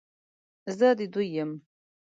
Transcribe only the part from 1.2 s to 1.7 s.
یم،